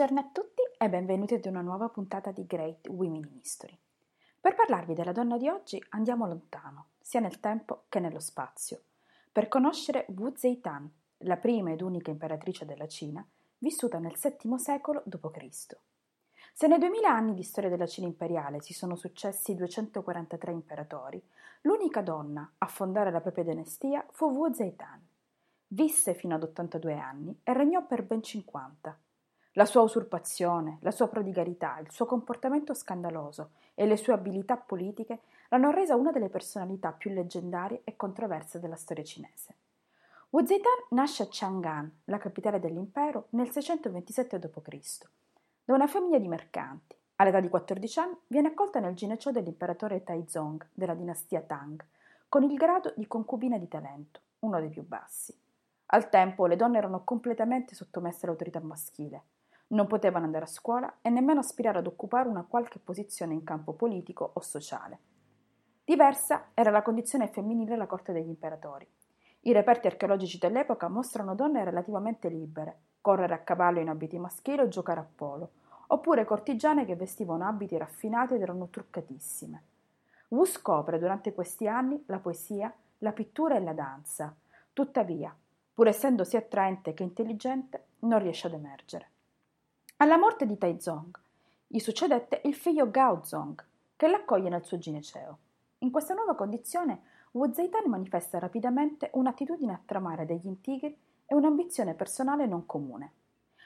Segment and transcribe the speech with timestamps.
[0.00, 3.78] Buongiorno a tutti e benvenuti ad una nuova puntata di Great Women in History.
[4.40, 8.80] Per parlarvi della donna di oggi andiamo lontano, sia nel tempo che nello spazio,
[9.30, 13.22] per conoscere Wu Zetian, la prima ed unica imperatrice della Cina,
[13.58, 15.76] vissuta nel VII secolo d.C.
[16.54, 21.22] Se nei 2000 anni di storia della Cina imperiale si sono successi 243 imperatori,
[21.60, 25.06] l'unica donna a fondare la propria dinastia fu Wu Zetian.
[25.66, 28.98] Visse fino ad 82 anni e regnò per ben 50.
[29.54, 35.22] La sua usurpazione, la sua prodigalità, il suo comportamento scandaloso e le sue abilità politiche
[35.48, 39.56] l'hanno resa una delle personalità più leggendarie e controverse della storia cinese.
[40.30, 45.08] Wu Zetian nasce a Chang'an, la capitale dell'impero, nel 627 d.C.,
[45.64, 46.96] da una famiglia di mercanti.
[47.16, 51.84] All'età di 14 anni viene accolta nel gineceo dell'imperatore Taizong della dinastia Tang,
[52.28, 55.36] con il grado di concubina di talento, uno dei più bassi.
[55.86, 59.22] Al tempo le donne erano completamente sottomesse all'autorità maschile.
[59.72, 63.72] Non potevano andare a scuola e nemmeno aspirare ad occupare una qualche posizione in campo
[63.72, 64.98] politico o sociale.
[65.84, 68.88] Diversa era la condizione femminile alla corte degli imperatori.
[69.42, 74.68] I reperti archeologici dell'epoca mostrano donne relativamente libere, correre a cavallo in abiti maschili o
[74.68, 75.50] giocare a polo,
[75.88, 79.62] oppure cortigiane che vestivano abiti raffinati ed erano truccatissime.
[80.28, 84.34] Wu scopre durante questi anni la poesia, la pittura e la danza.
[84.72, 85.34] Tuttavia,
[85.74, 89.10] pur essendo sia attraente che intelligente, non riesce ad emergere.
[90.02, 91.10] Alla morte di Taizong
[91.66, 93.62] gli succedette il figlio Gaozong,
[93.96, 95.38] che l'accoglie nel suo gineceo.
[95.80, 101.92] In questa nuova condizione, Wu Zetian manifesta rapidamente un'attitudine a tramare degli intigri e un'ambizione
[101.92, 103.12] personale non comune.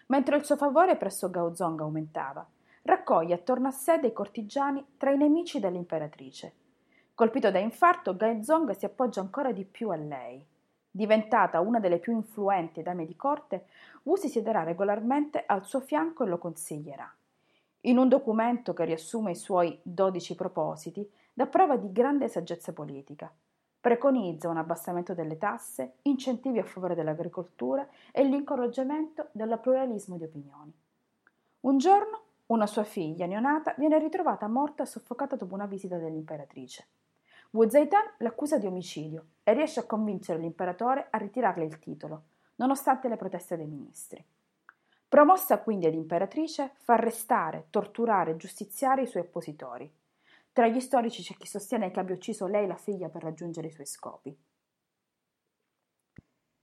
[0.07, 2.45] Mentre il suo favore presso Gaozong aumentava,
[2.83, 6.53] raccoglie attorno a sé dei cortigiani tra i nemici dell'imperatrice.
[7.15, 10.45] Colpito da infarto, Gaozong si appoggia ancora di più a lei.
[10.97, 13.67] Diventata una delle più influenti dame di corte,
[14.05, 17.13] Wu si siederà regolarmente al suo fianco e lo consiglierà.
[17.81, 23.29] In un documento che riassume i suoi dodici propositi, dà prova di grande saggezza politica.
[23.81, 30.73] Preconizza un abbassamento delle tasse, incentivi a favore dell'agricoltura e l'incoraggiamento del pluralismo di opinioni.
[31.63, 36.87] Un giorno, una sua figlia neonata viene ritrovata morta soffocata dopo una visita dell'imperatrice.
[37.55, 42.23] Wu Zetian l'accusa di omicidio e riesce a convincere l'imperatore a ritirarle il titolo,
[42.57, 44.25] nonostante le proteste dei ministri.
[45.09, 49.89] Promossa quindi ad imperatrice, fa arrestare, torturare e giustiziare i suoi oppositori.
[50.53, 53.73] Tra gli storici c'è chi sostiene che abbia ucciso lei la figlia per raggiungere i
[53.73, 54.37] suoi scopi.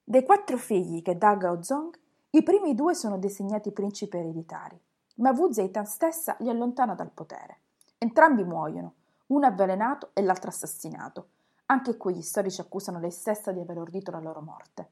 [0.04, 1.98] Dei quattro figli che dà Gao Zong,
[2.32, 4.78] i primi due sono designati principi ereditari,
[5.16, 7.60] ma Wu Zetian stessa li allontana dal potere.
[7.98, 8.96] Entrambi muoiono,
[9.32, 11.30] uno avvelenato e l'altro assassinato.
[11.68, 14.90] Anche qui gli storici accusano lei stessa di aver ordito la loro morte.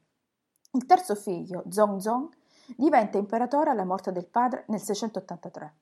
[0.72, 2.28] Il terzo figlio, Zongzong,
[2.76, 5.74] diventa imperatore alla morte del padre nel 683,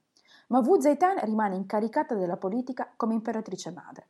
[0.48, 4.08] ma Wu Zetian rimane incaricata della politica come imperatrice madre.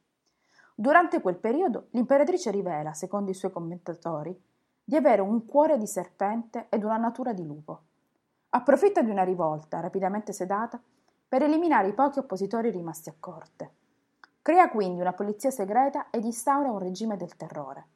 [0.74, 4.40] Durante quel periodo l'imperatrice rivela, secondo i suoi commentatori,
[4.82, 7.82] di avere un cuore di serpente ed una natura di lupo.
[8.50, 10.80] Approfitta di una rivolta, rapidamente sedata,
[11.28, 13.72] per eliminare i pochi oppositori rimasti a corte.
[14.48, 17.86] Crea quindi una polizia segreta ed instaura un regime del terrore.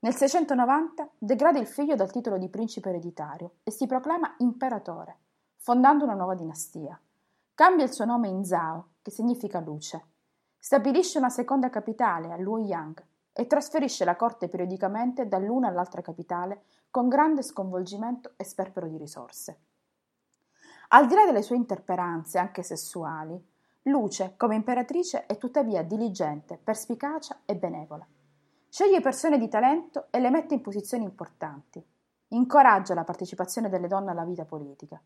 [0.00, 5.16] Nel 690 degrada il figlio dal titolo di principe ereditario e si proclama imperatore,
[5.58, 7.00] fondando una nuova dinastia.
[7.54, 10.04] Cambia il suo nome in Zhao, che significa luce.
[10.58, 13.00] Stabilisce una seconda capitale a Luoyang
[13.32, 19.56] e trasferisce la corte periodicamente dall'una all'altra capitale con grande sconvolgimento e sperpero di risorse.
[20.88, 23.40] Al di là delle sue interperanze, anche sessuali,
[23.86, 28.06] Luce, come imperatrice, è tuttavia diligente, perspicacia e benevola.
[28.68, 31.84] Sceglie persone di talento e le mette in posizioni importanti.
[32.28, 35.02] Incoraggia la partecipazione delle donne alla vita politica.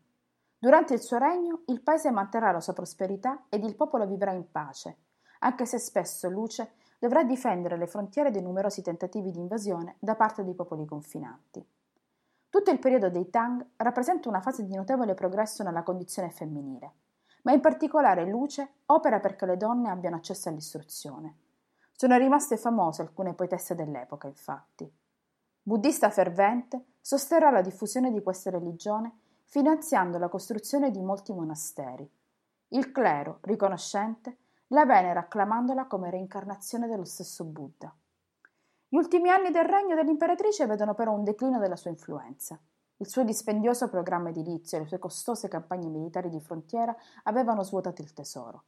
[0.59, 4.51] Durante il suo regno il paese manterrà la sua prosperità ed il popolo vivrà in
[4.51, 4.97] pace,
[5.39, 10.43] anche se spesso Luce dovrà difendere le frontiere dei numerosi tentativi di invasione da parte
[10.43, 11.67] dei popoli confinanti.
[12.47, 16.93] Tutto il periodo dei Tang rappresenta una fase di notevole progresso nella condizione femminile
[17.47, 21.35] ma in particolare Luce opera perché le donne abbiano accesso all'istruzione.
[21.93, 24.91] Sono rimaste famose alcune poetesse dell'epoca, infatti.
[25.61, 32.05] Buddista fervente, sosterrà la diffusione di questa religione finanziando la costruzione di molti monasteri.
[32.69, 37.95] Il clero, riconoscente, la venera acclamandola come reincarnazione dello stesso Buddha.
[38.89, 42.59] Gli ultimi anni del regno dell'imperatrice vedono però un declino della sua influenza.
[42.99, 48.01] Il suo dispendioso programma edilizio e le sue costose campagne militari di frontiera avevano svuotato
[48.01, 48.63] il tesoro.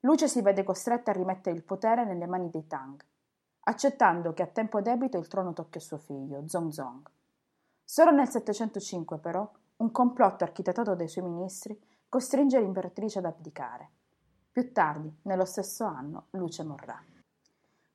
[0.00, 2.98] Luce si vede costretta a rimettere il potere nelle mani dei Tang,
[3.64, 7.06] accettando che a tempo debito il trono tocchi a suo figlio, Zongzong.
[7.84, 11.78] Solo nel 705, però, un complotto architettato dai suoi ministri
[12.08, 13.90] costringe l'imperatrice ad abdicare.
[14.50, 16.98] Più tardi, nello stesso anno, Luce morrà.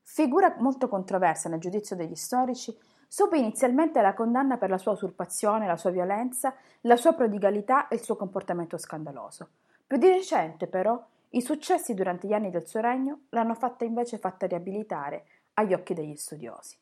[0.02, 2.78] Figura molto controversa nel giudizio degli storici,
[3.14, 7.94] subì inizialmente la condanna per la sua usurpazione, la sua violenza, la sua prodigalità e
[7.94, 9.50] il suo comportamento scandaloso.
[9.86, 11.00] Più di recente, però,
[11.30, 15.94] i successi durante gli anni del suo regno l'hanno fatta invece fatta riabilitare agli occhi
[15.94, 16.76] degli studiosi.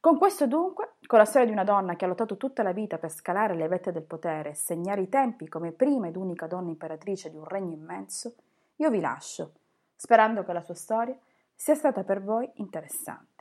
[0.00, 2.98] Con questo dunque, con la storia di una donna che ha lottato tutta la vita
[2.98, 6.68] per scalare le vette del potere e segnare i tempi come prima ed unica donna
[6.68, 8.34] imperatrice di un regno immenso,
[8.76, 9.52] io vi lascio,
[9.96, 11.16] sperando che la sua storia
[11.54, 13.33] sia stata per voi interessante.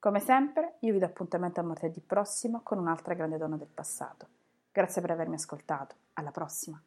[0.00, 4.28] Come sempre, io vi do appuntamento a martedì prossimo con un'altra grande donna del passato.
[4.72, 5.94] Grazie per avermi ascoltato.
[6.14, 6.82] Alla prossima!